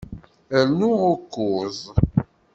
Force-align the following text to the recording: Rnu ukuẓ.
Rnu 0.67 0.89
ukuẓ. 1.11 1.79